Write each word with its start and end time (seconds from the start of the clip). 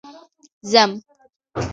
ځم 0.71 0.89